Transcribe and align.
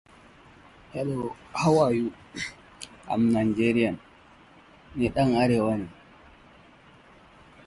Sheila 0.91 1.29
Klein 1.53 2.11
named 3.13 3.55
the 3.55 3.87
architecture 3.87 3.99
of 3.99 3.99
the 4.95 5.11
station, 5.11 5.15
"Underground 5.15 5.89
Girl". 5.91 5.95